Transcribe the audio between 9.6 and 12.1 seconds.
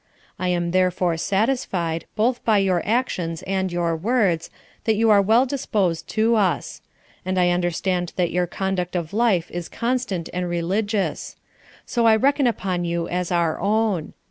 constant and religious: so